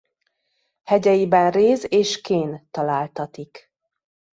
Hegyeiben 0.83 1.51
réz- 1.51 1.91
és 1.91 2.21
kén 2.21 2.67
találtatik. 2.71 3.73